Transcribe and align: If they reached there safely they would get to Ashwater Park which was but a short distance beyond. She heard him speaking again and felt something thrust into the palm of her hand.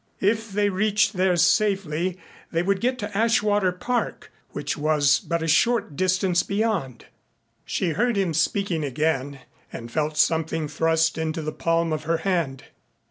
If 0.19 0.51
they 0.51 0.69
reached 0.71 1.13
there 1.13 1.35
safely 1.37 2.17
they 2.51 2.63
would 2.63 2.81
get 2.81 2.97
to 2.97 3.15
Ashwater 3.15 3.71
Park 3.71 4.31
which 4.49 4.75
was 4.75 5.19
but 5.19 5.43
a 5.43 5.47
short 5.47 5.95
distance 5.95 6.41
beyond. 6.41 7.05
She 7.65 7.89
heard 7.91 8.17
him 8.17 8.33
speaking 8.33 8.83
again 8.83 9.41
and 9.71 9.91
felt 9.91 10.17
something 10.17 10.67
thrust 10.67 11.19
into 11.19 11.43
the 11.43 11.51
palm 11.53 11.93
of 11.93 12.05
her 12.05 12.17
hand. 12.17 12.63